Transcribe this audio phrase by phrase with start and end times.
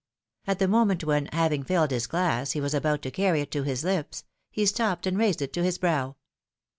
[0.47, 3.61] At the moment when, having filled his glass, he was about to carry it to
[3.61, 6.15] his lips, he stopped and raised it to his brow.